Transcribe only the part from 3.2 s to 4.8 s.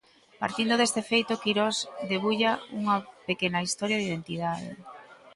pequena historia de identidade.